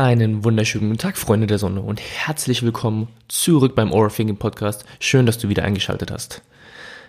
[0.00, 4.86] Einen wunderschönen guten Tag, Freunde der Sonne, und herzlich willkommen zurück beim Aura Thinking Podcast.
[4.98, 6.40] Schön, dass du wieder eingeschaltet hast.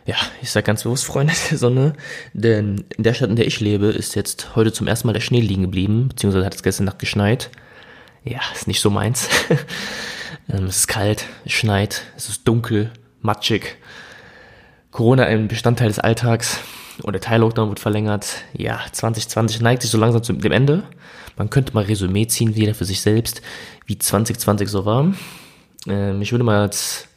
[0.05, 1.94] Ja, ich sag ganz bewusst, Freunde der Sonne,
[2.34, 5.22] denn in der Stadt, in der ich lebe, ist jetzt heute zum ersten Mal der
[5.22, 7.49] Schnee liegen geblieben, beziehungsweise hat es gestern Nacht geschneit.
[8.26, 9.30] Ja, ist nicht so meins.
[10.49, 13.77] Ähm, es ist kalt, es schneit, es ist dunkel, matschig.
[14.90, 16.60] Corona ein Bestandteil des Alltags
[17.04, 18.44] und der Teil-Lockdown wird verlängert.
[18.54, 20.84] Ja, 2020 neigt sich so langsam zu dem Ende.
[21.38, 23.41] Man könnte mal Resümee ziehen, wieder für sich selbst,
[23.86, 25.14] wie 2020 so war.
[25.88, 27.07] Ähm, ich würde mal als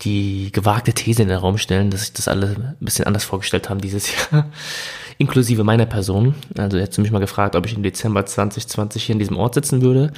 [0.00, 3.68] die gewagte These in den Raum stellen, dass sich das alle ein bisschen anders vorgestellt
[3.70, 4.46] haben dieses Jahr.
[5.18, 6.34] Inklusive meiner Person.
[6.56, 9.54] Also hättest du mich mal gefragt, ob ich im Dezember 2020 hier in diesem Ort
[9.54, 10.12] sitzen würde.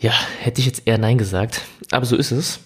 [0.00, 1.62] Ja, hätte ich jetzt eher Nein gesagt.
[1.92, 2.58] Aber so ist es.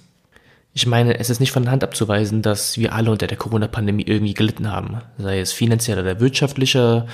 [0.79, 4.05] Ich meine, es ist nicht von der Hand abzuweisen, dass wir alle unter der Corona-Pandemie
[4.07, 4.99] irgendwie gelitten haben.
[5.17, 7.07] Sei es finanzieller oder wirtschaftlicher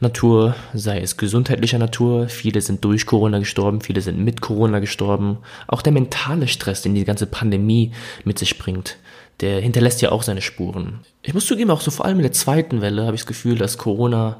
[0.00, 2.30] Natur, sei es gesundheitlicher Natur.
[2.30, 5.36] Viele sind durch Corona gestorben, viele sind mit Corona gestorben.
[5.68, 7.92] Auch der mentale Stress, den die ganze Pandemie
[8.24, 8.96] mit sich bringt,
[9.40, 11.00] der hinterlässt ja auch seine Spuren.
[11.22, 13.58] Ich muss zugeben, auch so vor allem in der zweiten Welle habe ich das Gefühl,
[13.58, 14.38] dass Corona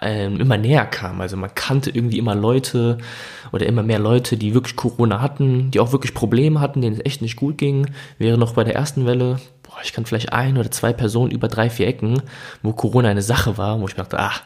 [0.00, 1.20] ähm, immer näher kam.
[1.20, 2.98] Also man kannte irgendwie immer Leute
[3.52, 7.04] oder immer mehr Leute, die wirklich Corona hatten, die auch wirklich Probleme hatten, denen es
[7.04, 7.90] echt nicht gut ging.
[8.18, 11.48] Wäre noch bei der ersten Welle, boah, ich kann vielleicht ein oder zwei Personen über
[11.48, 12.22] drei, vier Ecken,
[12.62, 14.42] wo Corona eine Sache war, wo ich dachte, ach,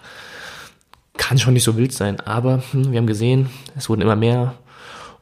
[1.17, 2.21] kann schon nicht so wild sein.
[2.21, 4.55] Aber hm, wir haben gesehen, es wurden immer mehr.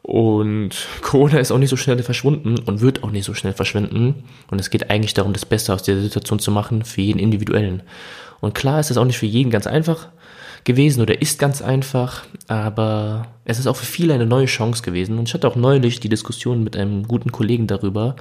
[0.02, 4.24] Und Corona ist auch nicht so schnell verschwunden und wird auch nicht so schnell verschwinden.
[4.50, 7.82] Und es geht eigentlich darum, das Beste aus der Situation zu machen für jeden Individuellen.
[8.44, 10.08] Und klar ist es auch nicht für jeden ganz einfach
[10.64, 15.18] gewesen oder ist ganz einfach, aber es ist auch für viele eine neue Chance gewesen.
[15.18, 18.16] Und ich hatte auch neulich die Diskussion mit einem guten Kollegen darüber,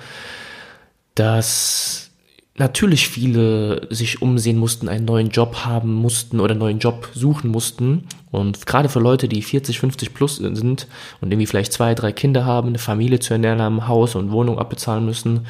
[1.16, 2.12] dass
[2.56, 7.50] natürlich viele sich umsehen mussten, einen neuen Job haben mussten oder einen neuen Job suchen
[7.50, 8.08] mussten.
[8.32, 10.88] Und gerade für Leute, die 40, 50 plus sind
[11.22, 14.60] und irgendwie vielleicht zwei, drei Kinder haben, eine Familie zu ernähren haben, Haus und Wohnung
[14.60, 15.48] abbezahlen müssen,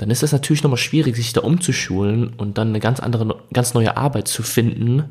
[0.00, 3.74] dann ist es natürlich nochmal schwierig, sich da umzuschulen und dann eine ganz andere, ganz
[3.74, 5.04] neue Arbeit zu finden,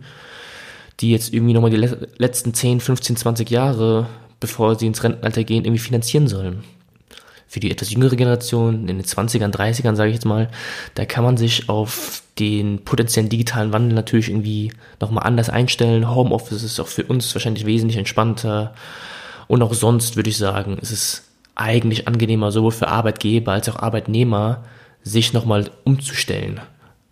[0.99, 1.77] die jetzt irgendwie nochmal die
[2.17, 4.07] letzten 10, 15, 20 Jahre,
[4.39, 6.63] bevor sie ins Rentenalter gehen, irgendwie finanzieren sollen.
[7.47, 10.49] Für die etwas jüngere Generation, in den 20ern, 30ern, sage ich jetzt mal,
[10.95, 16.09] da kann man sich auf den potenziellen digitalen Wandel natürlich irgendwie nochmal anders einstellen.
[16.09, 18.73] Homeoffice ist auch für uns wahrscheinlich wesentlich entspannter.
[19.47, 21.23] Und auch sonst würde ich sagen, ist es
[21.53, 24.63] eigentlich angenehmer, sowohl für Arbeitgeber als auch Arbeitnehmer,
[25.03, 26.61] sich nochmal umzustellen,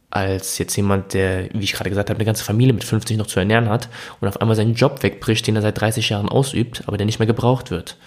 [0.09, 3.27] als jetzt jemand, der, wie ich gerade gesagt habe, eine ganze Familie mit 50 noch
[3.27, 3.89] zu ernähren hat
[4.19, 7.19] und auf einmal seinen Job wegbricht, den er seit 30 Jahren ausübt, aber der nicht
[7.19, 7.97] mehr gebraucht wird.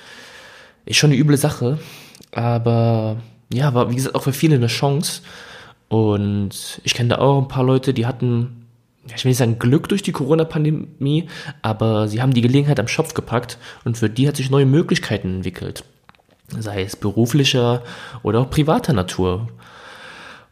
[0.86, 1.78] Ist schon eine üble Sache,
[2.32, 3.18] aber
[3.52, 5.22] ja, war wie gesagt auch für viele eine Chance.
[5.88, 8.66] Und ich kenne da auch ein paar Leute, die hatten,
[9.14, 11.28] ich will nicht sagen Glück durch die Corona-Pandemie,
[11.62, 15.36] aber sie haben die Gelegenheit am Schopf gepackt und für die hat sich neue Möglichkeiten
[15.36, 15.84] entwickelt.
[16.58, 17.82] Sei es beruflicher
[18.22, 19.48] oder auch privater Natur.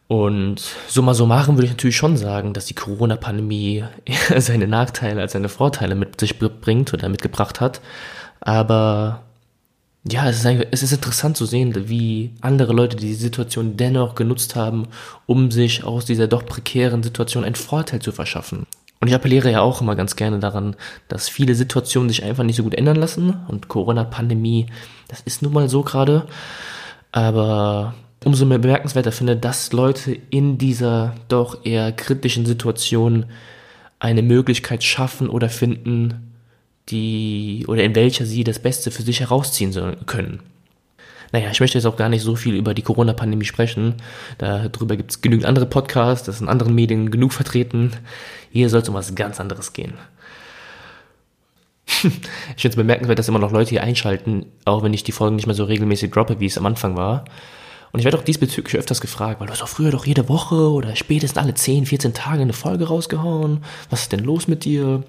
[0.07, 5.33] Und summa summarum würde ich natürlich schon sagen, dass die Corona-Pandemie eher seine Nachteile als
[5.33, 7.81] seine Vorteile mit sich bringt oder mitgebracht hat.
[8.41, 9.21] Aber
[10.07, 14.55] ja, es ist, es ist interessant zu sehen, wie andere Leute die Situation dennoch genutzt
[14.55, 14.87] haben,
[15.25, 18.65] um sich aus dieser doch prekären Situation einen Vorteil zu verschaffen.
[19.01, 20.75] Und ich appelliere ja auch immer ganz gerne daran,
[21.07, 23.37] dass viele Situationen sich einfach nicht so gut ändern lassen.
[23.47, 24.67] Und Corona-Pandemie,
[25.07, 26.27] das ist nun mal so gerade.
[27.11, 27.95] Aber
[28.25, 33.25] umso mehr bemerkenswerter finde, dass Leute in dieser doch eher kritischen Situation
[33.99, 36.33] eine Möglichkeit schaffen oder finden,
[36.89, 39.73] die oder in welcher sie das Beste für sich herausziehen
[40.05, 40.41] können.
[41.31, 43.95] Naja, ich möchte jetzt auch gar nicht so viel über die Corona-Pandemie sprechen.
[44.37, 47.91] Darüber gibt es genügend andere Podcasts, das sind in anderen Medien genug vertreten.
[48.51, 49.93] Hier soll es um was ganz anderes gehen.
[51.87, 55.35] ich finde es bemerkenswert, dass immer noch Leute hier einschalten, auch wenn ich die Folgen
[55.35, 57.25] nicht mehr so regelmäßig droppe, wie es am Anfang war.
[57.91, 60.71] Und ich werde auch diesbezüglich öfters gefragt, weil du hast doch früher doch jede Woche
[60.71, 63.63] oder spätestens alle 10, 14 Tage eine Folge rausgehauen.
[63.89, 65.03] Was ist denn los mit dir?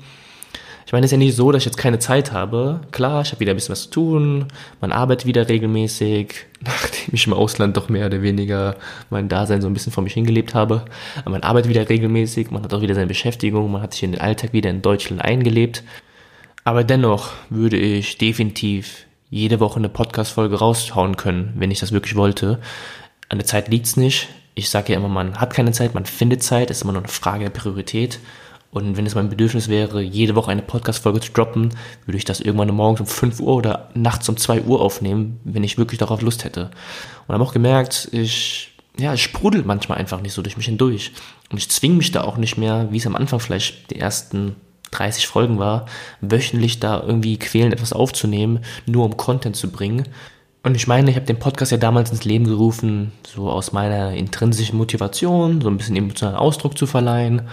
[0.87, 2.81] Ich meine, es ist ja nicht so, dass ich jetzt keine Zeit habe.
[2.91, 4.49] Klar, ich habe wieder ein bisschen was zu tun.
[4.81, 6.35] Man arbeitet wieder regelmäßig,
[6.65, 8.77] nachdem ich im Ausland doch mehr oder weniger
[9.09, 10.85] mein Dasein so ein bisschen vor mich hingelebt habe.
[11.21, 14.13] Aber man arbeitet wieder regelmäßig, man hat auch wieder seine Beschäftigung, man hat sich in
[14.13, 15.85] den Alltag wieder in Deutschland eingelebt.
[16.65, 22.17] Aber dennoch würde ich definitiv jede Woche eine Podcast-Folge raushauen können, wenn ich das wirklich
[22.17, 22.61] wollte.
[23.29, 24.29] An der Zeit liegt's nicht.
[24.57, 27.09] Ich sage ja immer, man hat keine Zeit, man findet Zeit, ist immer nur eine
[27.09, 28.19] Frage der Priorität.
[28.73, 31.71] Und wenn es mein Bedürfnis wäre, jede Woche eine Podcast-Folge zu droppen,
[32.07, 35.65] würde ich das irgendwann morgens um 5 Uhr oder nachts um 2 Uhr aufnehmen, wenn
[35.65, 36.71] ich wirklich darauf Lust hätte.
[37.27, 41.11] Und habe auch gemerkt, ich, ja, es sprudelt manchmal einfach nicht so durch mich hindurch.
[41.51, 44.55] Und ich zwinge mich da auch nicht mehr, wie es am Anfang vielleicht die ersten
[44.93, 45.87] 30 Folgen war,
[46.21, 50.05] wöchentlich da irgendwie quälen, etwas aufzunehmen, nur um Content zu bringen.
[50.63, 54.13] Und ich meine, ich habe den Podcast ja damals ins Leben gerufen, so aus meiner
[54.13, 57.49] intrinsischen Motivation, so ein bisschen emotionalen Ausdruck zu verleihen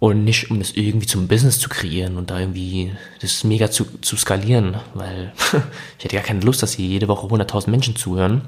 [0.00, 3.84] und nicht um das irgendwie zum Business zu kreieren und da irgendwie das mega zu,
[4.00, 5.32] zu skalieren, weil
[5.98, 8.42] ich hätte gar keine Lust, dass hier jede Woche 100.000 Menschen zuhören.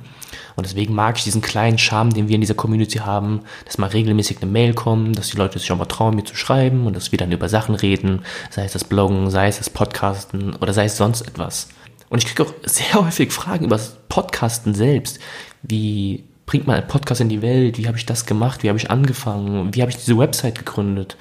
[0.54, 3.88] Und deswegen mag ich diesen kleinen Charme, den wir in dieser Community haben, dass mal
[3.88, 6.94] regelmäßig eine Mail kommt, dass die Leute sich auch mal trauen, mir zu schreiben und
[6.94, 10.72] dass wir dann über Sachen reden, sei es das Bloggen, sei es das Podcasten oder
[10.72, 11.68] sei es sonst etwas.
[12.10, 15.18] Und ich kriege auch sehr häufig Fragen über das Podcasten selbst.
[15.62, 17.78] Wie bringt man einen Podcast in die Welt?
[17.78, 18.64] Wie habe ich das gemacht?
[18.64, 19.72] Wie habe ich angefangen?
[19.72, 21.16] Wie habe ich diese Website gegründet?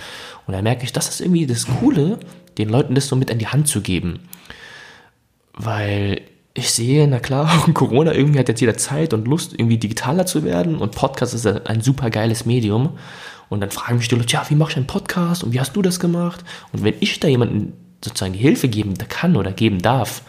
[0.48, 2.18] Und da merke ich, das ist irgendwie das Coole,
[2.58, 4.22] den Leuten das so mit an die Hand zu geben.
[5.54, 6.22] Weil
[6.56, 10.44] ich sehe, na klar, Corona irgendwie hat jetzt jeder Zeit und Lust, irgendwie digitaler zu
[10.44, 12.98] werden und Podcast ist ein super geiles Medium.
[13.50, 15.76] Und dann fragen mich die Leute, ja, wie mache ich einen Podcast und wie hast
[15.76, 16.44] du das gemacht?
[16.72, 17.74] Und wenn ich da jemanden
[18.04, 20.24] sozusagen die Hilfe geben kann oder geben darf,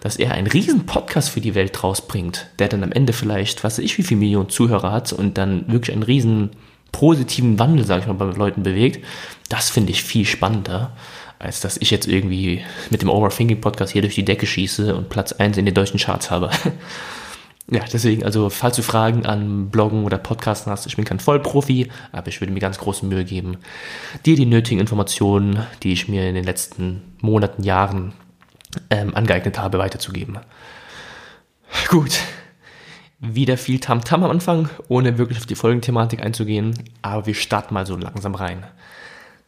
[0.00, 3.78] dass er einen riesen Podcast für die Welt rausbringt, der dann am Ende vielleicht, was
[3.78, 6.50] weiß ich, wie viele Millionen Zuhörer hat und dann wirklich einen riesen
[6.92, 9.04] positiven Wandel, sage ich mal, bei Leuten bewegt,
[9.48, 10.92] das finde ich viel spannender,
[11.38, 15.08] als dass ich jetzt irgendwie mit dem Overthinking Podcast hier durch die Decke schieße und
[15.08, 16.50] Platz 1 in den deutschen Charts habe.
[17.70, 21.88] ja, deswegen, also falls du Fragen an Bloggen oder Podcasten hast, ich bin kein Vollprofi,
[22.12, 23.58] aber ich würde mir ganz große Mühe geben,
[24.26, 28.14] dir die nötigen Informationen, die ich mir in den letzten Monaten, Jahren
[28.90, 30.38] ähm, angeeignet habe, weiterzugeben.
[31.88, 32.18] Gut,
[33.20, 37.74] wieder viel Tamtam -Tam am Anfang, ohne wirklich auf die Folgenthematik einzugehen, aber wir starten
[37.74, 38.64] mal so langsam rein.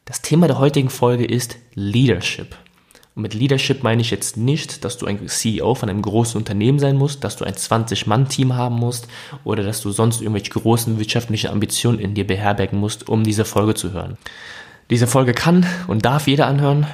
[0.05, 2.57] Das Thema der heutigen Folge ist Leadership.
[3.15, 6.79] Und mit Leadership meine ich jetzt nicht, dass du ein CEO von einem großen Unternehmen
[6.79, 9.09] sein musst, dass du ein 20-Mann-Team haben musst
[9.45, 13.75] oder dass du sonst irgendwelche großen wirtschaftlichen Ambitionen in dir beherbergen musst, um diese Folge
[13.75, 14.17] zu hören.
[14.91, 16.87] Diese Folge kann und darf jeder anhören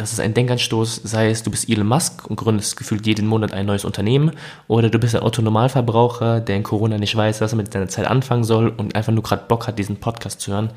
[0.00, 3.52] das ist ein Denkanstoß, sei es du bist Elon Musk und gründest gefühlt jeden Monat
[3.52, 4.32] ein neues Unternehmen
[4.66, 8.06] oder du bist ein Autonomalverbraucher, der in Corona nicht weiß, was er mit seiner Zeit
[8.06, 10.70] anfangen soll und einfach nur gerade Bock hat, diesen Podcast zu hören.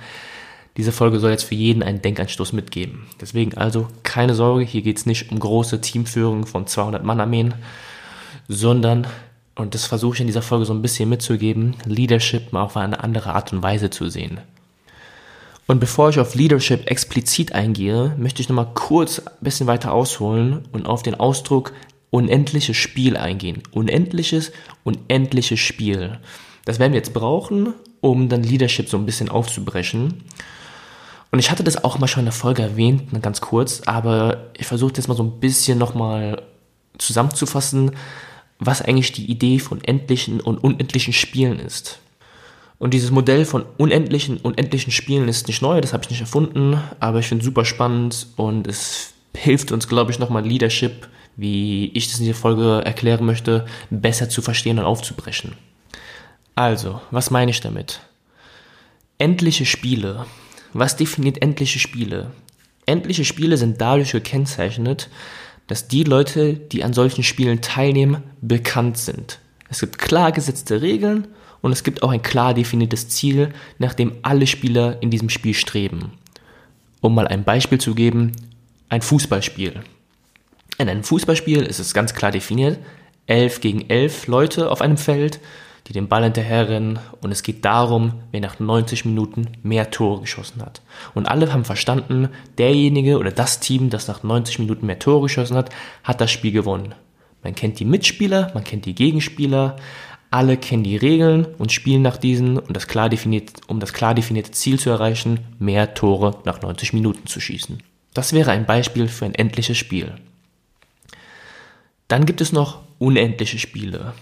[0.76, 3.08] Diese Folge soll jetzt für jeden einen Denkanstoß mitgeben.
[3.22, 7.54] Deswegen also keine Sorge, hier geht es nicht um große Teamführung von 200 Mann-Armeen,
[8.50, 9.08] sondern,
[9.56, 13.02] und das versuche ich in dieser Folge so ein bisschen mitzugeben, Leadership mal auf eine
[13.02, 14.42] andere Art und Weise zu sehen.
[15.66, 20.68] Und bevor ich auf Leadership explizit eingehe, möchte ich nochmal kurz ein bisschen weiter ausholen
[20.72, 21.74] und auf den Ausdruck
[22.10, 23.64] unendliches Spiel eingehen.
[23.72, 24.52] Unendliches,
[24.84, 26.20] unendliches Spiel.
[26.66, 30.24] Das werden wir jetzt brauchen, um dann Leadership so ein bisschen aufzubrechen.
[31.32, 34.68] Und ich hatte das auch mal schon in der Folge erwähnt, ganz kurz, aber ich
[34.68, 36.44] versuche jetzt mal so ein bisschen nochmal
[37.00, 37.92] zusammenzufassen,
[38.60, 42.00] was eigentlich die Idee von endlichen und unendlichen Spielen ist.
[42.84, 46.78] Und dieses Modell von unendlichen, unendlichen Spielen ist nicht neu, das habe ich nicht erfunden,
[47.00, 51.08] aber ich finde es super spannend und es hilft uns, glaube ich, nochmal Leadership,
[51.38, 55.54] wie ich das in dieser Folge erklären möchte, besser zu verstehen und aufzubrechen.
[56.56, 58.02] Also, was meine ich damit?
[59.18, 60.26] Endliche Spiele.
[60.74, 62.32] Was definiert endliche Spiele?
[62.86, 65.08] Endliche Spiele sind dadurch gekennzeichnet,
[65.68, 69.40] dass die Leute, die an solchen Spielen teilnehmen, bekannt sind.
[69.70, 71.28] Es gibt klar gesetzte Regeln
[71.62, 75.54] und es gibt auch ein klar definiertes Ziel, nach dem alle Spieler in diesem Spiel
[75.54, 76.14] streben.
[77.02, 78.34] Um mal ein Beispiel zu geben,
[78.90, 79.82] ein Fußballspiel.
[80.78, 82.80] In einem Fußballspiel ist es ganz klar definiert,
[83.28, 85.40] elf gegen elf Leute auf einem Feld,
[85.88, 90.62] die den Ball hinterherrennen und es geht darum, wer nach 90 Minuten mehr Tore geschossen
[90.62, 90.82] hat.
[91.14, 95.58] Und alle haben verstanden, derjenige oder das Team, das nach 90 Minuten mehr Tore geschossen
[95.58, 95.70] hat,
[96.04, 96.96] hat das Spiel gewonnen.
[97.44, 99.76] Man kennt die Mitspieler, man kennt die Gegenspieler,
[100.32, 104.16] alle kennen die Regeln und spielen nach diesen, und das klar definiert, um das klar
[104.16, 107.84] definierte Ziel zu erreichen, mehr Tore nach 90 Minuten zu schießen.
[108.14, 110.16] Das wäre ein Beispiel für ein endliches Spiel.
[112.08, 114.14] Dann gibt es noch unendliche Spiele.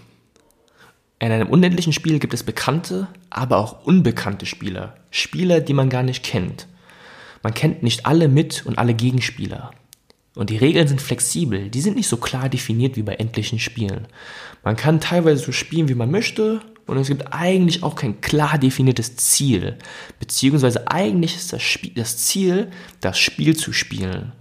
[1.20, 4.96] In einem unendlichen Spiel gibt es bekannte, aber auch unbekannte Spieler.
[5.12, 6.68] Spieler, die man gar nicht kennt.
[7.44, 9.72] Man kennt nicht alle Mit- und alle Gegenspieler.
[10.36, 14.08] Und die Regeln sind flexibel, die sind nicht so klar definiert wie bei endlichen Spielen.
[14.64, 18.58] Man kann teilweise so spielen, wie man möchte, und es gibt eigentlich auch kein klar
[18.58, 19.78] definiertes Ziel.
[20.20, 22.70] Beziehungsweise eigentlich ist das, Spiel, das Ziel,
[23.00, 24.34] das Spiel zu spielen.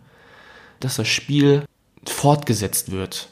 [0.80, 1.64] Dass das Spiel
[2.04, 3.28] fortgesetzt wird.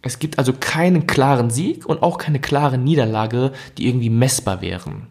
[0.00, 5.06] Es gibt also keinen klaren Sieg und auch keine klare Niederlage, die irgendwie messbar wären.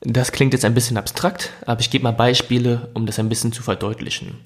[0.00, 3.52] Das klingt jetzt ein bisschen abstrakt, aber ich gebe mal Beispiele, um das ein bisschen
[3.52, 4.38] zu verdeutlichen.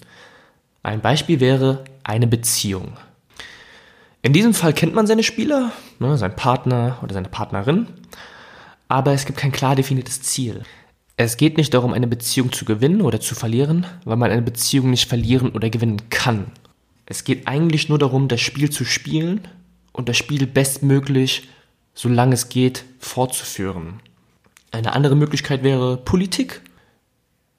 [0.82, 2.92] Ein Beispiel wäre eine Beziehung.
[4.22, 7.87] In diesem Fall kennt man seine Spieler, ne, seinen Partner oder seine Partnerin,
[8.88, 10.62] aber es gibt kein klar definiertes Ziel.
[11.16, 14.88] Es geht nicht darum, eine Beziehung zu gewinnen oder zu verlieren, weil man eine Beziehung
[14.88, 16.46] nicht verlieren oder gewinnen kann.
[17.04, 19.46] Es geht eigentlich nur darum, das Spiel zu spielen
[19.92, 21.49] und das Spiel bestmöglich,
[21.92, 24.00] solange es geht, fortzuführen.
[24.70, 26.62] Eine andere Möglichkeit wäre Politik.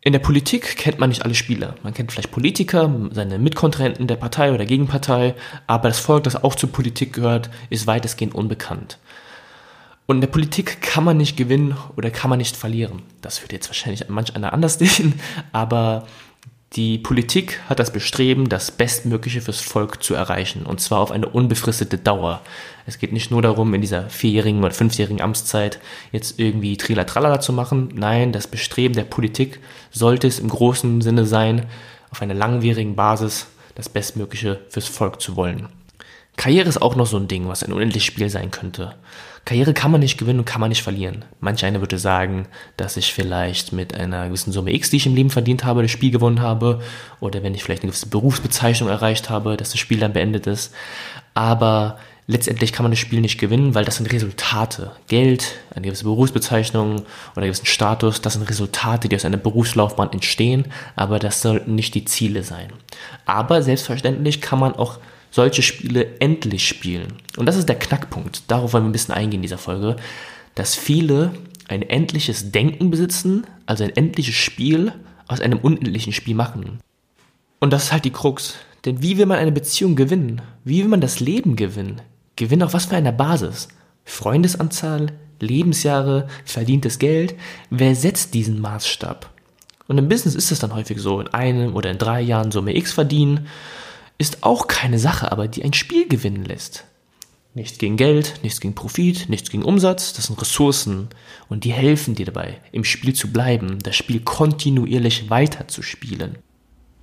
[0.04, 1.76] In der Politik kennt man nicht alle Spieler.
[1.84, 5.36] Man kennt vielleicht Politiker, seine Mitkontrahenten der Partei oder Gegenpartei,
[5.68, 8.98] aber das Volk, das auch zur Politik gehört, ist weitestgehend unbekannt.
[10.08, 13.04] Und in der Politik kann man nicht gewinnen oder kann man nicht verlieren.
[13.22, 15.20] Das wird jetzt wahrscheinlich manch einer anders sehen,
[15.52, 16.08] aber
[16.74, 21.28] die Politik hat das Bestreben, das Bestmögliche fürs Volk zu erreichen, und zwar auf eine
[21.28, 22.42] unbefristete Dauer.
[22.86, 25.80] Es geht nicht nur darum, in dieser vierjährigen oder fünfjährigen Amtszeit
[26.14, 27.90] jetzt irgendwie Trila zu machen.
[27.96, 29.60] Nein, das Bestreben der Politik
[29.92, 31.66] sollte es im großen Sinne sein,
[32.10, 35.68] auf einer langwierigen Basis das Bestmögliche fürs Volk zu wollen.
[36.38, 38.96] Karriere ist auch noch so ein Ding, was ein unendliches Spiel sein könnte.
[39.46, 41.26] Karriere kann man nicht gewinnen und kann man nicht verlieren.
[41.40, 45.16] Manch einer würde sagen, dass ich vielleicht mit einer gewissen Summe X, die ich im
[45.16, 46.82] Leben verdient habe, das Spiel gewonnen habe.
[47.20, 50.74] Oder wenn ich vielleicht eine gewisse Berufsbezeichnung erreicht habe, dass das Spiel dann beendet ist.
[51.34, 54.92] Aber letztendlich kann man das Spiel nicht gewinnen, weil das sind Resultate.
[55.08, 60.14] Geld, eine gewisse Berufsbezeichnung oder einen gewissen Status, das sind Resultate, die aus einer Berufslaufbahn
[60.14, 62.72] entstehen, aber das sollten nicht die Ziele sein.
[63.26, 65.00] Aber selbstverständlich kann man auch
[65.32, 67.14] solche Spiele endlich spielen.
[67.38, 68.44] Und das ist der Knackpunkt.
[68.50, 69.96] Darauf wollen wir ein bisschen eingehen in dieser Folge,
[70.56, 71.32] dass viele
[71.70, 74.94] ein endliches Denken besitzen, also ein endliches Spiel
[75.28, 76.80] aus einem unendlichen Spiel machen.
[77.60, 78.56] Und das ist halt die Krux.
[78.84, 80.42] Denn wie will man eine Beziehung gewinnen?
[80.66, 82.02] Wie will man das Leben gewinnen?
[82.36, 83.70] Gewinnen auf was für einer Basis?
[84.04, 85.08] Freundesanzahl,
[85.40, 87.36] Lebensjahre, verdientes Geld?
[87.70, 89.30] Wer setzt diesen Maßstab?
[89.88, 92.76] Und im Business ist es dann häufig so, in einem oder in drei Jahren Summe
[92.76, 93.48] X verdienen
[94.22, 96.86] ist auch keine Sache, aber die ein Spiel gewinnen lässt.
[97.56, 101.10] Nichts gegen Geld, nichts gegen Profit, nichts gegen Umsatz, das sind Ressourcen
[101.50, 106.38] und die helfen dir dabei, im Spiel zu bleiben, das Spiel kontinuierlich weiter zu spielen.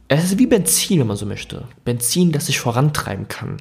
[0.07, 1.67] Es ist wie Benzin, wenn man so möchte.
[1.85, 3.57] Benzin, das sich vorantreiben kann.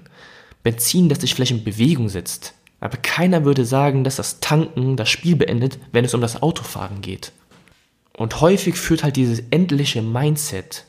[0.62, 2.54] Benzin, das sich vielleicht in Bewegung setzt.
[2.80, 7.02] Aber keiner würde sagen, dass das Tanken das Spiel beendet, wenn es um das Autofahren
[7.02, 7.32] geht.
[8.14, 10.86] Und häufig führt halt dieses endliche Mindset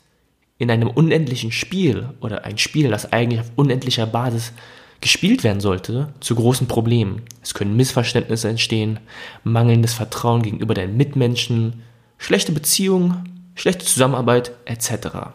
[0.59, 4.53] in einem unendlichen Spiel oder ein Spiel, das eigentlich auf unendlicher Basis
[5.01, 7.23] gespielt werden sollte, zu großen Problemen.
[7.43, 8.99] Es können Missverständnisse entstehen,
[9.45, 11.85] mangelndes Vertrauen gegenüber deinen Mitmenschen,
[12.19, 15.31] schlechte Beziehungen, schlechte Zusammenarbeit etc.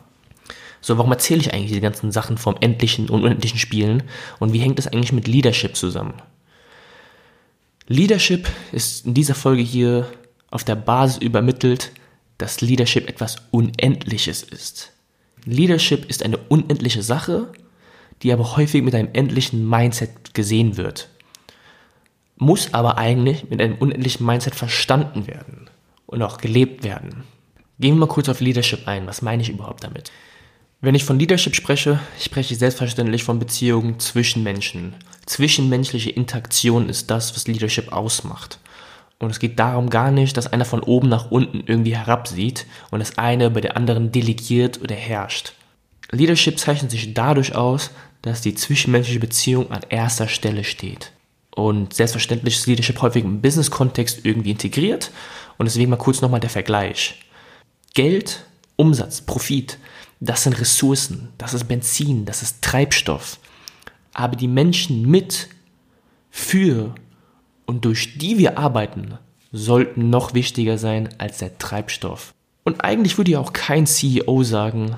[0.81, 4.03] So, warum erzähle ich eigentlich diese ganzen Sachen vom endlichen und unendlichen Spielen
[4.39, 6.15] und wie hängt das eigentlich mit Leadership zusammen?
[7.87, 10.07] Leadership ist in dieser Folge hier
[10.51, 11.91] auf der Basis übermittelt,
[12.37, 14.91] dass Leadership etwas Unendliches ist.
[15.45, 17.51] Leadership ist eine unendliche Sache,
[18.21, 21.09] die aber häufig mit einem endlichen Mindset gesehen wird.
[22.37, 25.69] Muss aber eigentlich mit einem unendlichen Mindset verstanden werden
[26.05, 27.23] und auch gelebt werden.
[27.79, 29.07] Gehen wir mal kurz auf Leadership ein.
[29.07, 30.11] Was meine ich überhaupt damit?
[30.79, 34.95] Wenn ich von Leadership spreche, spreche ich selbstverständlich von Beziehungen zwischen Menschen.
[35.25, 38.59] Zwischenmenschliche Interaktion ist das, was Leadership ausmacht.
[39.23, 42.99] Und es geht darum gar nicht, dass einer von oben nach unten irgendwie herabsieht und
[42.99, 45.53] das eine bei der anderen delegiert oder herrscht.
[46.11, 51.13] Leadership zeichnet sich dadurch aus, dass die zwischenmenschliche Beziehung an erster Stelle steht.
[51.55, 55.11] Und selbstverständlich ist Leadership häufig im Business-Kontext irgendwie integriert.
[55.57, 57.21] Und deswegen mal kurz nochmal der Vergleich.
[57.93, 58.43] Geld,
[58.75, 59.77] Umsatz, Profit,
[60.19, 63.39] das sind Ressourcen, das ist Benzin, das ist Treibstoff.
[64.13, 65.47] Aber die Menschen mit,
[66.29, 66.93] für
[67.65, 69.17] und durch die wir arbeiten,
[69.51, 72.33] sollten noch wichtiger sein als der Treibstoff.
[72.63, 74.95] Und eigentlich würde ja auch kein CEO sagen,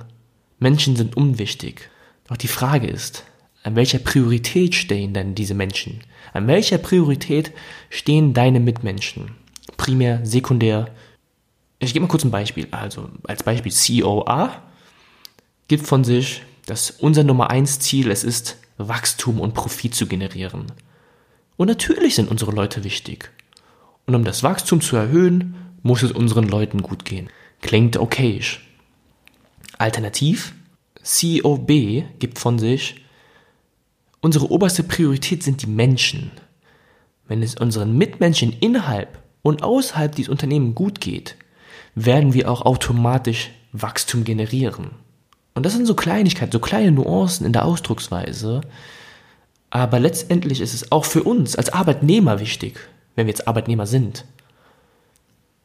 [0.60, 1.90] Menschen sind unwichtig.
[2.28, 3.24] Doch die Frage ist,
[3.64, 6.02] an welcher Priorität stehen denn diese Menschen?
[6.34, 7.52] An welcher Priorität
[7.90, 9.32] stehen deine Mitmenschen?
[9.78, 10.90] Primär, sekundär.
[11.80, 12.68] Ich gebe mal kurz ein Beispiel.
[12.72, 14.62] Also als Beispiel CEO A
[15.68, 20.72] gibt von sich, dass unser Nummer eins Ziel es ist, Wachstum und Profit zu generieren.
[21.58, 23.32] Und natürlich sind unsere Leute wichtig.
[24.06, 27.30] Und um das Wachstum zu erhöhen, muss es unseren Leuten gut gehen.
[27.62, 28.62] Klingt okayisch.
[29.78, 30.54] Alternativ,
[31.02, 33.04] CEO B gibt von sich,
[34.22, 36.32] unsere oberste Priorität sind die Menschen.
[37.28, 41.36] Wenn es unseren Mitmenschen innerhalb und außerhalb dieses Unternehmens gut geht,
[41.96, 44.92] werden wir auch automatisch Wachstum generieren.
[45.54, 48.62] Und das sind so Kleinigkeiten, so kleine Nuancen in der Ausdrucksweise,
[49.82, 52.80] aber letztendlich ist es auch für uns als Arbeitnehmer wichtig,
[53.16, 54.26] wenn wir jetzt Arbeitnehmer sind,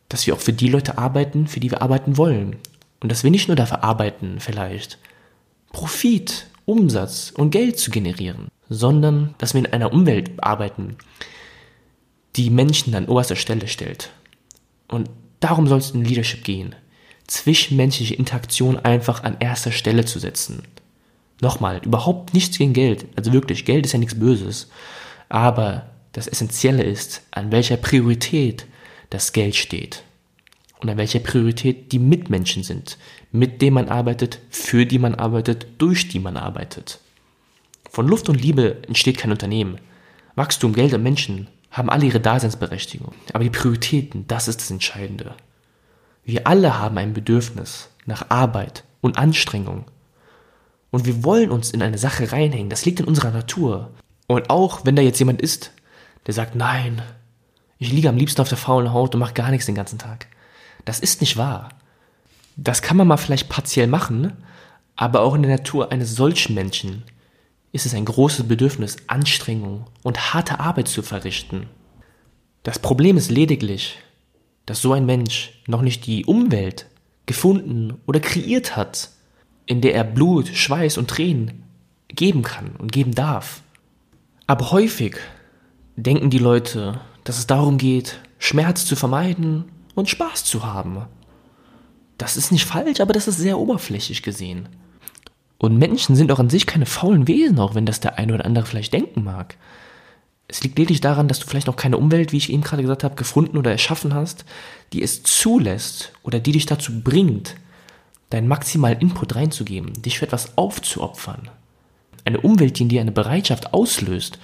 [0.08, 2.56] dass wir auch für die Leute arbeiten, für die wir arbeiten wollen.
[3.00, 4.98] Und dass wir nicht nur dafür arbeiten, vielleicht
[5.72, 10.96] Profit, Umsatz und Geld zu generieren, sondern dass wir in einer Umwelt arbeiten,
[12.36, 14.10] die Menschen an oberster Stelle stellt.
[14.88, 15.08] Und
[15.40, 16.74] Darum soll es in Leadership gehen.
[17.26, 20.62] Zwischenmenschliche Interaktion einfach an erster Stelle zu setzen.
[21.40, 23.06] Nochmal, überhaupt nichts gegen Geld.
[23.16, 24.68] Also wirklich, Geld ist ja nichts Böses.
[25.28, 28.66] Aber das Essentielle ist, an welcher Priorität
[29.08, 30.02] das Geld steht.
[30.80, 32.98] Und an welcher Priorität die Mitmenschen sind,
[33.32, 37.00] mit denen man arbeitet, für die man arbeitet, durch die man arbeitet.
[37.90, 39.78] Von Luft und Liebe entsteht kein Unternehmen.
[40.36, 43.12] Wachstum, Geld und Menschen haben alle ihre Daseinsberechtigung.
[43.32, 45.34] Aber die Prioritäten, das ist das Entscheidende.
[46.24, 49.84] Wir alle haben ein Bedürfnis nach Arbeit und Anstrengung.
[50.90, 52.70] Und wir wollen uns in eine Sache reinhängen.
[52.70, 53.90] Das liegt in unserer Natur.
[54.26, 55.72] Und auch wenn da jetzt jemand ist,
[56.26, 57.02] der sagt, nein,
[57.78, 60.26] ich liege am liebsten auf der faulen Haut und mache gar nichts den ganzen Tag.
[60.84, 61.70] Das ist nicht wahr.
[62.56, 64.32] Das kann man mal vielleicht partiell machen,
[64.96, 67.04] aber auch in der Natur eines solchen Menschen
[67.72, 71.68] ist es ein großes Bedürfnis, Anstrengung und harte Arbeit zu verrichten.
[72.62, 73.98] Das Problem ist lediglich,
[74.66, 76.86] dass so ein Mensch noch nicht die Umwelt
[77.26, 79.10] gefunden oder kreiert hat,
[79.70, 81.62] in der er Blut, Schweiß und Tränen
[82.08, 83.62] geben kann und geben darf.
[84.48, 85.16] Aber häufig
[85.94, 91.02] denken die Leute, dass es darum geht, Schmerz zu vermeiden und Spaß zu haben.
[92.18, 94.68] Das ist nicht falsch, aber das ist sehr oberflächlich gesehen.
[95.56, 98.46] Und Menschen sind auch an sich keine faulen Wesen, auch wenn das der eine oder
[98.46, 99.56] andere vielleicht denken mag.
[100.48, 103.04] Es liegt lediglich daran, dass du vielleicht noch keine Umwelt, wie ich eben gerade gesagt
[103.04, 104.44] habe, gefunden oder erschaffen hast,
[104.92, 107.54] die es zulässt oder die dich dazu bringt,
[108.30, 111.48] deinen maximalen Input reinzugeben, dich für etwas aufzuopfern.
[112.24, 114.38] Eine Umwelt, die in dir eine Bereitschaft auslöst,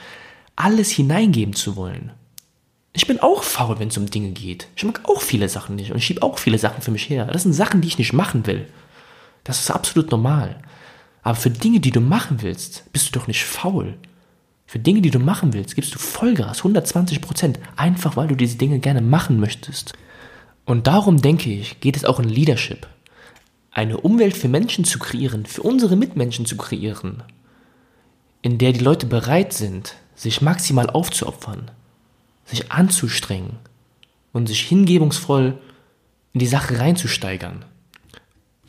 [0.56, 2.12] alles hineingeben zu wollen.
[2.92, 4.68] Ich bin auch faul, wenn es um Dinge geht.
[4.74, 7.26] Ich mag auch viele Sachen nicht und ich schiebe auch viele Sachen für mich her.
[7.26, 8.66] Das sind Sachen, die ich nicht machen will.
[9.44, 10.56] Das ist absolut normal.
[11.22, 13.98] Aber für Dinge, die du machen willst, bist du doch nicht faul.
[14.64, 18.56] Für Dinge, die du machen willst, gibst du Vollgas, 120 Prozent, einfach weil du diese
[18.56, 19.92] Dinge gerne machen möchtest.
[20.64, 22.88] Und darum denke ich, geht es auch in Leadership.
[23.76, 27.22] Eine Umwelt für Menschen zu kreieren, für unsere Mitmenschen zu kreieren,
[28.40, 31.70] in der die Leute bereit sind, sich maximal aufzuopfern,
[32.46, 33.58] sich anzustrengen
[34.32, 35.58] und sich hingebungsvoll
[36.32, 37.66] in die Sache reinzusteigern.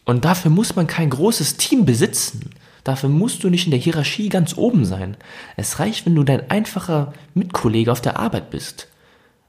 [0.03, 2.49] Und dafür muss man kein großes Team besitzen.
[2.83, 5.15] Dafür musst du nicht in der Hierarchie ganz oben sein.
[5.55, 8.89] Es reicht, wenn du dein einfacher Mitkollege auf der Arbeit bist.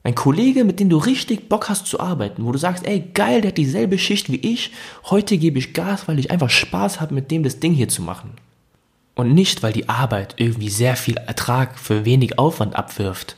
[0.03, 3.41] Ein Kollege, mit dem du richtig Bock hast zu arbeiten, wo du sagst, ey, geil,
[3.41, 4.71] der hat dieselbe Schicht wie ich,
[5.09, 8.01] heute gebe ich Gas, weil ich einfach Spaß habe, mit dem das Ding hier zu
[8.01, 8.31] machen.
[9.15, 13.35] Und nicht, weil die Arbeit irgendwie sehr viel Ertrag für wenig Aufwand abwirft.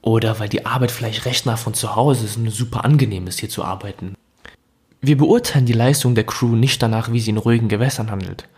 [0.00, 3.40] Oder weil die Arbeit vielleicht recht nah von zu Hause ist und super angenehm ist,
[3.40, 4.14] hier zu arbeiten.
[5.00, 8.48] Wir beurteilen die Leistung der Crew nicht danach, wie sie in ruhigen Gewässern handelt,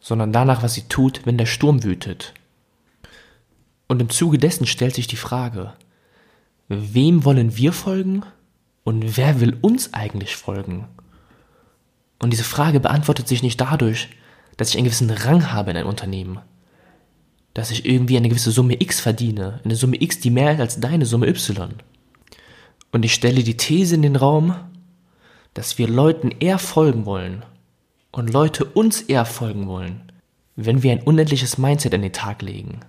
[0.00, 2.34] sondern danach, was sie tut, wenn der Sturm wütet.
[3.88, 5.72] Und im Zuge dessen stellt sich die Frage,
[6.72, 8.22] wem wollen wir folgen
[8.84, 10.88] und wer will uns eigentlich folgen?
[12.18, 14.08] Und diese Frage beantwortet sich nicht dadurch,
[14.56, 16.40] dass ich einen gewissen Rang habe in einem Unternehmen,
[17.54, 20.80] dass ich irgendwie eine gewisse Summe X verdiene, eine Summe X, die mehr ist als
[20.80, 21.74] deine Summe Y.
[22.92, 24.54] Und ich stelle die These in den Raum,
[25.54, 27.44] dass wir Leuten eher folgen wollen
[28.10, 30.12] und Leute uns eher folgen wollen,
[30.56, 32.80] wenn wir ein unendliches Mindset an den Tag legen.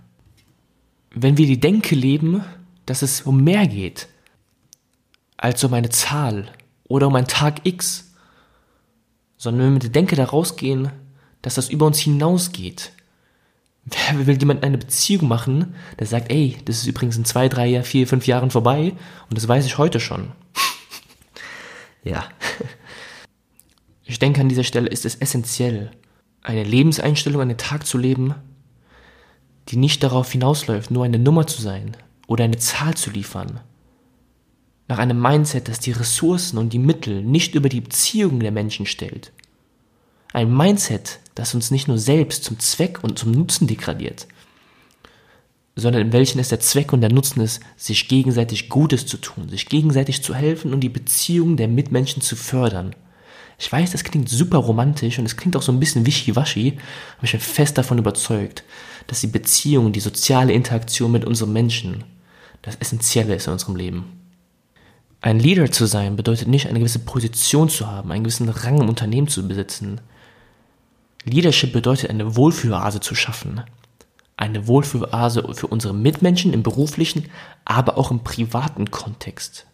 [1.16, 2.44] Wenn wir die Denke leben,
[2.86, 4.08] dass es um mehr geht
[5.38, 6.52] als um eine Zahl
[6.88, 8.14] oder um einen Tag X,
[9.38, 10.92] sondern wenn wir mit der Denke da rausgehen,
[11.42, 12.94] dass das über uns hinausgeht.
[13.86, 17.84] Wer will jemand eine Beziehung machen, der sagt, ey, das ist übrigens in zwei, drei,
[17.84, 18.94] vier, fünf Jahren vorbei
[19.30, 20.32] und das weiß ich heute schon.
[22.04, 22.24] ja.
[24.06, 25.92] Ich denke, an dieser Stelle ist es essentiell,
[26.42, 28.36] eine Lebenseinstellung an den Tag zu leben,
[29.70, 31.98] die nicht darauf hinausläuft, nur eine Nummer zu sein
[32.34, 33.60] oder eine Zahl zu liefern.
[34.88, 38.88] Nach einem Mindset, das die Ressourcen und die Mittel nicht über die Beziehungen der Menschen
[38.88, 39.32] stellt.
[40.34, 44.26] Ein Mindset, das uns nicht nur selbst zum Zweck und zum Nutzen degradiert,
[45.76, 49.48] sondern in welchen es der Zweck und der Nutzen ist, sich gegenseitig Gutes zu tun,
[49.48, 52.96] sich gegenseitig zu helfen und die Beziehungen der Mitmenschen zu fördern.
[53.60, 56.80] Ich weiß, das klingt super romantisch und es klingt auch so ein bisschen wischiwaschi,
[57.18, 58.64] aber ich bin fest davon überzeugt,
[59.06, 62.04] dass die Beziehung, die soziale Interaktion mit unseren Menschen
[62.64, 64.20] das Essentielle ist in unserem Leben.
[65.22, 68.90] Ein Leader zu sein bedeutet nicht, eine gewisse Position zu haben, einen gewissen Rang im
[68.90, 70.02] Unternehmen zu besitzen.
[71.24, 73.62] Leadership bedeutet, eine Wohlfühloase zu schaffen.
[74.36, 77.26] Eine Wohlfühloase für unsere Mitmenschen im beruflichen,
[77.64, 79.68] aber auch im privaten Kontext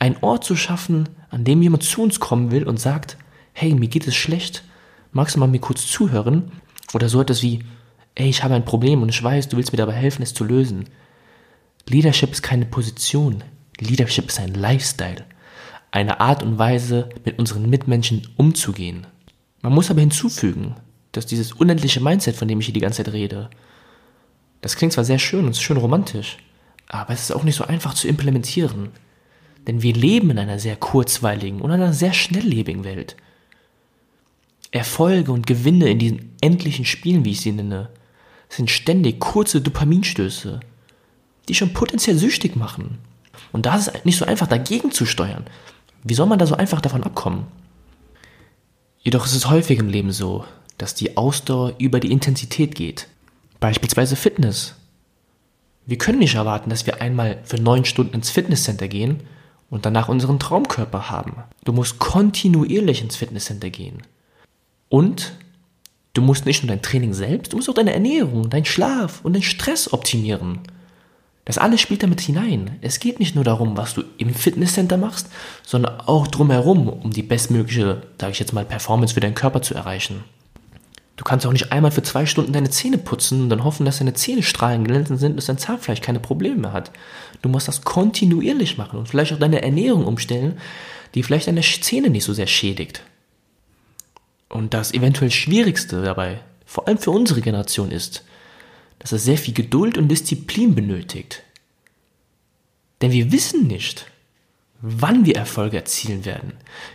[0.00, 3.16] einen Ort zu schaffen, an dem jemand zu uns kommen will und sagt,
[3.52, 4.64] hey, mir geht es schlecht,
[5.12, 6.50] magst du mal mir kurz zuhören?
[6.94, 7.62] Oder so etwas wie,
[8.16, 10.42] ey, ich habe ein Problem und ich weiß, du willst mir dabei helfen, es zu
[10.42, 10.86] lösen.
[11.88, 13.42] Leadership ist keine Position.
[13.78, 15.24] Leadership ist ein Lifestyle.
[15.90, 19.06] eine Art und Weise, mit unseren Mitmenschen umzugehen.
[19.60, 20.76] Man muss aber hinzufügen,
[21.12, 23.50] dass dieses unendliche Mindset, von dem ich hier die ganze Zeit rede,
[24.60, 26.38] das klingt zwar sehr schön und schön romantisch,
[26.86, 28.90] aber es ist auch nicht so einfach zu implementieren.
[29.66, 33.16] Denn wir leben in einer sehr kurzweiligen und einer sehr schnelllebigen Welt.
[34.70, 37.90] Erfolge und Gewinne in diesen endlichen Spielen, wie ich sie nenne,
[38.48, 40.60] sind ständig kurze Dopaminstöße,
[41.50, 42.98] die schon potenziell süchtig machen.
[43.52, 45.44] Und da ist es nicht so einfach dagegen zu steuern.
[46.04, 47.46] Wie soll man da so einfach davon abkommen?
[49.00, 50.44] Jedoch ist es häufig im Leben so,
[50.78, 53.08] dass die Ausdauer über die Intensität geht.
[53.58, 54.74] Beispielsweise Fitness.
[55.86, 59.24] Wir können nicht erwarten, dass wir einmal für neun Stunden ins Fitnesscenter gehen
[59.70, 61.34] und danach unseren Traumkörper haben.
[61.64, 64.02] Du musst kontinuierlich ins Fitnesscenter gehen.
[64.88, 65.32] Und
[66.12, 69.32] du musst nicht nur dein Training selbst, du musst auch deine Ernährung, deinen Schlaf und
[69.32, 70.60] den Stress optimieren.
[71.50, 72.78] Das alles spielt damit hinein.
[72.80, 75.26] Es geht nicht nur darum, was du im Fitnesscenter machst,
[75.66, 79.74] sondern auch drumherum, um die bestmögliche, sage ich jetzt mal, Performance für deinen Körper zu
[79.74, 80.22] erreichen.
[81.16, 83.98] Du kannst auch nicht einmal für zwei Stunden deine Zähne putzen und dann hoffen, dass
[83.98, 86.92] deine Zähne strahlend glänzend sind, dass dein Zahnfleisch keine Probleme mehr hat.
[87.42, 90.56] Du musst das kontinuierlich machen und vielleicht auch deine Ernährung umstellen,
[91.16, 93.02] die vielleicht deine Zähne nicht so sehr schädigt.
[94.48, 98.22] Und das eventuell Schwierigste dabei, vor allem für unsere Generation, ist,
[99.00, 101.42] dass es sehr viel Geduld und Disziplin benötigt.
[103.02, 104.06] Denn wir wissen nicht,
[104.82, 106.52] wann wir Erfolge erzielen werden.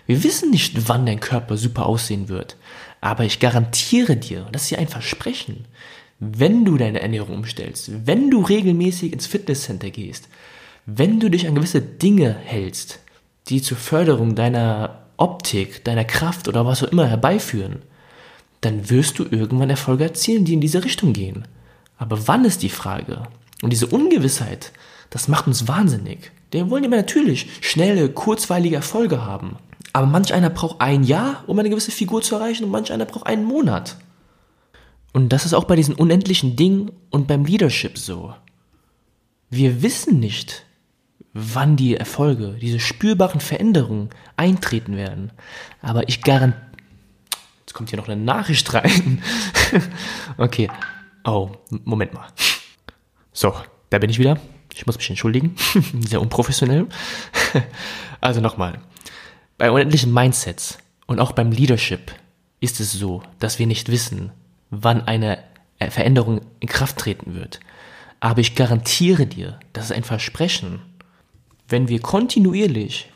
[0.07, 2.55] Wir wissen nicht, wann dein Körper super aussehen wird.
[3.01, 5.65] Aber ich garantiere dir, das ist ja ein Versprechen,
[6.19, 10.29] wenn du deine Ernährung umstellst, wenn du regelmäßig ins Fitnesscenter gehst,
[10.85, 12.99] wenn du dich an gewisse Dinge hältst,
[13.49, 17.81] die zur Förderung deiner Optik, deiner Kraft oder was auch immer herbeiführen,
[18.61, 21.47] dann wirst du irgendwann Erfolge erzielen, die in diese Richtung gehen.
[21.97, 23.23] Aber wann ist die Frage?
[23.61, 24.71] Und diese Ungewissheit,
[25.09, 26.31] das macht uns wahnsinnig.
[26.51, 29.57] Wir wollen immer natürlich schnelle, kurzweilige Erfolge haben.
[29.93, 33.05] Aber manch einer braucht ein Jahr, um eine gewisse Figur zu erreichen und manch einer
[33.05, 33.97] braucht einen Monat.
[35.13, 38.33] Und das ist auch bei diesen unendlichen Dingen und beim Leadership so.
[39.49, 40.65] Wir wissen nicht,
[41.33, 45.31] wann die Erfolge, diese spürbaren Veränderungen eintreten werden.
[45.81, 46.61] Aber ich garantiere,
[47.61, 49.21] jetzt kommt hier noch eine Nachricht rein.
[50.37, 50.69] okay.
[51.25, 51.49] Oh,
[51.83, 52.27] Moment mal.
[53.33, 53.53] So,
[53.89, 54.39] da bin ich wieder.
[54.73, 55.55] Ich muss mich entschuldigen.
[56.01, 56.87] Sehr unprofessionell.
[58.21, 58.79] also nochmal.
[59.57, 62.13] Bei unendlichen Mindsets und auch beim Leadership
[62.59, 64.31] ist es so, dass wir nicht wissen,
[64.69, 65.39] wann eine
[65.89, 67.59] Veränderung in Kraft treten wird.
[68.19, 70.81] Aber ich garantiere dir, das ist ein Versprechen,
[71.67, 73.11] wenn wir kontinuierlich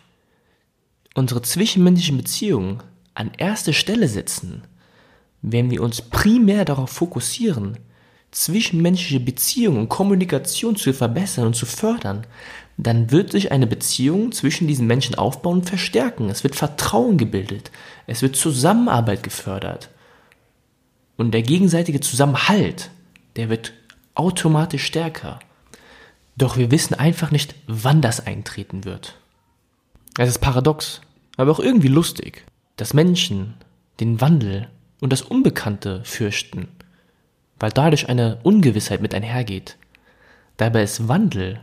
[1.14, 2.82] unsere zwischenmenschlichen Beziehungen
[3.14, 4.64] an erste Stelle setzen,
[5.42, 7.78] wenn wir uns primär darauf fokussieren,
[8.32, 12.26] zwischenmenschliche Beziehungen und Kommunikation zu verbessern und zu fördern,
[12.78, 16.30] dann wird sich eine Beziehung zwischen diesen Menschen aufbauen und verstärken.
[16.30, 17.72] Es wird Vertrauen gebildet.
[18.08, 19.90] Es wird Zusammenarbeit gefördert.
[21.18, 22.90] Und der gegenseitige Zusammenhalt,
[23.36, 23.74] der wird
[24.16, 25.40] automatisch stärker.
[26.38, 29.18] Doch wir wissen einfach nicht, wann das eintreten wird.
[30.18, 31.02] Es ist paradox,
[31.36, 32.46] aber auch irgendwie lustig,
[32.78, 33.56] dass Menschen
[34.00, 34.70] den Wandel
[35.02, 36.70] und das Unbekannte fürchten,
[37.60, 39.78] weil dadurch eine Ungewissheit mit einhergeht.
[40.58, 41.60] Dabei ist Wandel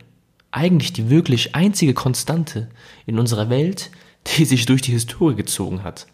[0.51, 2.69] eigentlich die wirklich einzige Konstante
[3.05, 3.91] in unserer Welt,
[4.27, 6.07] die sich durch die Historie gezogen hat.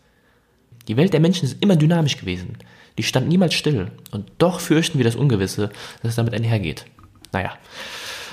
[0.89, 2.57] Die Welt der Menschen ist immer dynamisch gewesen.
[2.99, 3.93] Die stand niemals still.
[4.11, 5.71] Und doch fürchten wir das Ungewisse,
[6.03, 6.85] das damit einhergeht.
[7.33, 7.55] Naja,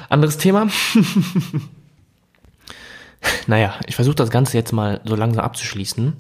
[0.10, 0.68] anderes Thema.
[3.48, 6.14] naja, ich versuche das Ganze jetzt mal so langsam abzuschließen.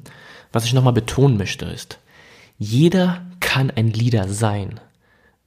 [0.51, 1.99] Was ich nochmal betonen möchte ist,
[2.57, 4.79] jeder kann ein Leader sein.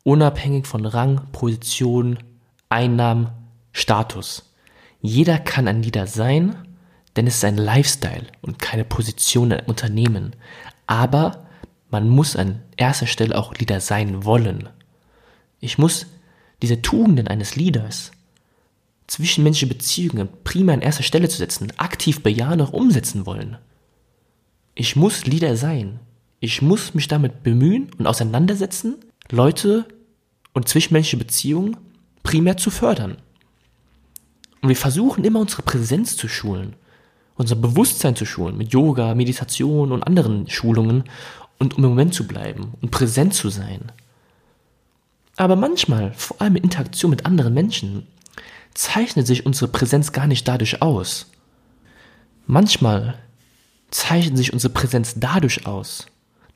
[0.05, 2.19] Unabhängig von Rang, Position,
[2.69, 3.29] Einnahmen,
[3.73, 4.53] Status.
[5.01, 6.57] Jeder kann ein Leader sein,
[7.17, 10.35] denn es ist ein Lifestyle und keine Position in einem Unternehmen.
[10.87, 11.47] Aber
[11.91, 14.69] man muss an erster Stelle auch Leader sein wollen.
[15.61, 16.07] Ich muss
[16.63, 18.13] diese Tugenden eines Leaders,
[19.07, 23.59] zwischenmenschliche Beziehungen primär an erster Stelle zu setzen, aktiv bejahen und umsetzen wollen.
[24.75, 26.01] Ich muss Leader sein.
[26.41, 28.97] Ich muss mich damit bemühen und auseinandersetzen,
[29.33, 29.87] Leute
[30.53, 31.79] und zwischenmenschliche Beziehungen
[32.23, 33.17] primär zu fördern.
[34.61, 36.77] Und wir versuchen immer unsere Präsenz zu schulen,
[37.37, 41.05] unser Bewusstsein zu schulen mit Yoga, Meditation und anderen Schulungen
[41.59, 43.91] und um im Moment zu bleiben und präsent zu sein.
[45.37, 48.07] Aber manchmal, vor allem in Interaktion mit anderen Menschen,
[48.75, 51.31] zeichnet sich unsere Präsenz gar nicht dadurch aus.
[52.47, 53.15] Manchmal
[53.91, 56.05] zeichnet sich unsere Präsenz dadurch aus,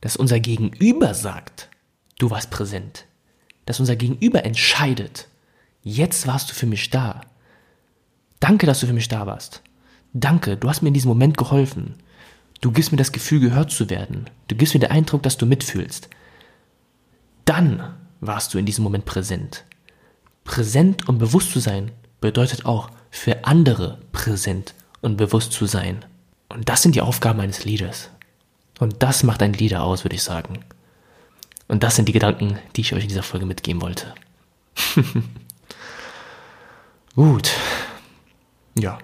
[0.03, 1.71] dass unser Gegenüber sagt,
[2.18, 3.07] du warst präsent.
[3.64, 5.29] Dass unser Gegenüber entscheidet,
[5.83, 7.20] jetzt warst du für mich da.
[8.40, 9.62] Danke, dass du für mich da warst.
[10.12, 11.94] danke, du hast mir in diesem Moment geholfen.
[12.61, 14.31] Du gibst mir das Gefühl, gehört zu werden.
[14.48, 16.09] Du gibst mir den Eindruck, dass du mitfühlst.
[17.44, 19.64] Dann warst du in diesem Moment präsent.
[20.44, 26.05] Präsent und bewusst zu sein bedeutet auch für andere präsent und bewusst zu sein.
[26.48, 28.11] Und das sind die Aufgaben eines Leaders.
[28.79, 30.61] Und das macht ein Leader aus, würde ich sagen.
[31.68, 34.14] Und das sind die Gedanken, die ich euch in dieser Folge mitgeben wollte.
[37.16, 37.50] Gut.
[38.79, 38.98] Ja.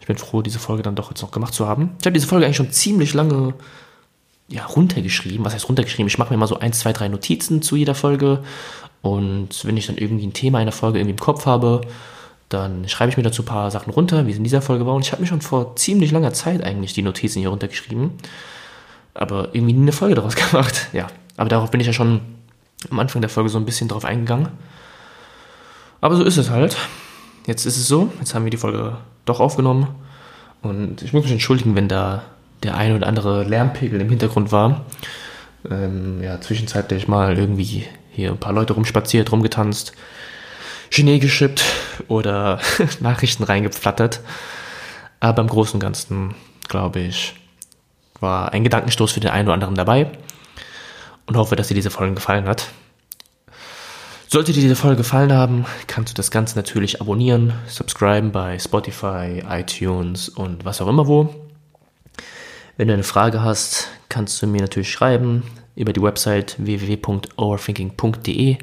[0.00, 1.90] Ich bin froh, diese Folge dann doch jetzt noch gemacht zu haben.
[2.00, 3.54] Ich habe diese Folge eigentlich schon ziemlich lange
[4.48, 5.44] ja, runtergeschrieben.
[5.44, 6.08] Was heißt runtergeschrieben?
[6.08, 8.42] Ich mache mir mal so ein, zwei, drei Notizen zu jeder Folge.
[9.02, 11.82] Und wenn ich dann irgendwie ein Thema einer Folge irgendwie im Kopf habe,
[12.48, 14.94] dann schreibe ich mir dazu ein paar Sachen runter, wie es in dieser Folge war.
[14.94, 18.10] Und ich habe mir schon vor ziemlich langer Zeit eigentlich die Notizen hier runtergeschrieben.
[19.14, 20.88] Aber irgendwie nie eine Folge daraus gemacht.
[20.92, 21.06] Ja,
[21.40, 22.20] aber darauf bin ich ja schon
[22.90, 24.48] am Anfang der Folge so ein bisschen drauf eingegangen.
[26.02, 26.76] Aber so ist es halt.
[27.46, 29.88] Jetzt ist es so, jetzt haben wir die Folge doch aufgenommen.
[30.60, 32.24] Und ich muss mich entschuldigen, wenn da
[32.62, 34.84] der ein oder andere Lärmpegel im Hintergrund war.
[35.70, 39.94] Ähm, ja, zwischenzeitlich mal irgendwie hier ein paar Leute rumspaziert, rumgetanzt,
[40.90, 41.64] Schnee geschippt
[42.06, 42.60] oder
[43.00, 44.20] Nachrichten reingepflattert.
[45.20, 46.34] Aber im Großen und Ganzen,
[46.68, 47.32] glaube ich,
[48.20, 50.10] war ein Gedankenstoß für den einen oder anderen dabei
[51.26, 52.68] und hoffe, dass dir diese Folge gefallen hat.
[54.28, 59.42] Sollte dir diese Folge gefallen haben, kannst du das Ganze natürlich abonnieren, subscriben bei Spotify,
[59.48, 61.34] iTunes und was auch immer wo.
[62.76, 65.42] Wenn du eine Frage hast, kannst du mir natürlich schreiben
[65.74, 68.58] über die Website www.overthinking.de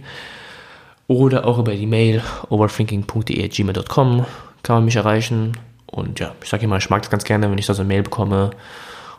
[1.07, 4.25] oder auch über die Mail overthinking.de.gmail.com
[4.63, 5.53] kann man mich erreichen.
[5.85, 7.87] Und ja, ich sage immer, ich mag das ganz gerne, wenn ich da so eine
[7.87, 8.51] Mail bekomme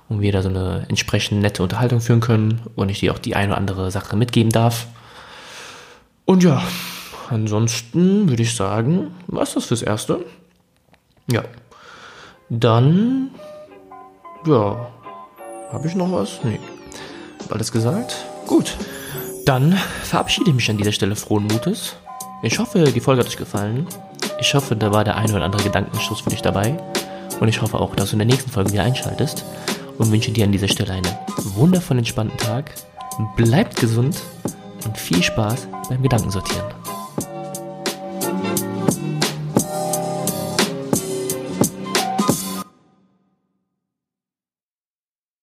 [0.08, 3.36] und wir da so eine entsprechend nette Unterhaltung führen können und ich dir auch die
[3.36, 4.86] eine oder andere Sache mitgeben darf.
[6.24, 6.62] Und ja,
[7.30, 10.24] ansonsten würde ich sagen, was das fürs Erste.
[11.30, 11.44] Ja.
[12.48, 13.30] Dann
[14.46, 14.88] ja.
[15.72, 16.40] Habe ich noch was?
[16.44, 16.58] Nee.
[17.40, 18.16] Hab alles gesagt?
[18.46, 18.76] Gut.
[19.44, 21.96] Dann verabschiede ich mich an dieser Stelle frohen Mutes.
[22.42, 23.86] Ich hoffe, die Folge hat euch gefallen.
[24.40, 26.76] Ich hoffe, da war der ein oder andere Gedankenschuss für dich dabei.
[27.40, 29.44] Und ich hoffe auch, dass du in der nächsten Folge wieder einschaltest.
[29.98, 31.10] Und wünsche dir an dieser Stelle einen
[31.56, 32.72] wundervollen, entspannten Tag.
[33.36, 34.16] Bleibt gesund
[34.84, 36.77] und viel Spaß beim Gedankensortieren.